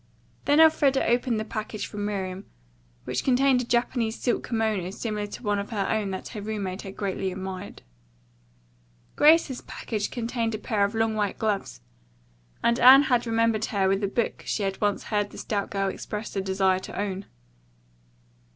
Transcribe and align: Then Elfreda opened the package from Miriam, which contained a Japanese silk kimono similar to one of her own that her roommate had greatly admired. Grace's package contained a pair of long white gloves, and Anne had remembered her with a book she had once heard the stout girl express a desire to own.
Then 0.45 0.59
Elfreda 0.59 1.05
opened 1.07 1.39
the 1.39 1.45
package 1.45 1.85
from 1.85 2.05
Miriam, 2.05 2.47
which 3.03 3.23
contained 3.23 3.61
a 3.61 3.65
Japanese 3.65 4.17
silk 4.19 4.41
kimono 4.43 4.89
similar 4.91 5.27
to 5.27 5.43
one 5.43 5.59
of 5.59 5.69
her 5.69 5.87
own 5.87 6.09
that 6.09 6.29
her 6.29 6.41
roommate 6.41 6.81
had 6.81 6.97
greatly 6.97 7.31
admired. 7.31 7.83
Grace's 9.15 9.61
package 9.61 10.09
contained 10.09 10.55
a 10.55 10.57
pair 10.57 10.83
of 10.83 10.95
long 10.95 11.13
white 11.13 11.37
gloves, 11.37 11.81
and 12.63 12.79
Anne 12.79 13.03
had 13.03 13.27
remembered 13.27 13.65
her 13.65 13.87
with 13.87 14.03
a 14.03 14.07
book 14.07 14.41
she 14.43 14.63
had 14.63 14.81
once 14.81 15.03
heard 15.03 15.29
the 15.29 15.37
stout 15.37 15.69
girl 15.69 15.89
express 15.89 16.35
a 16.35 16.41
desire 16.41 16.79
to 16.79 16.99
own. 16.99 17.25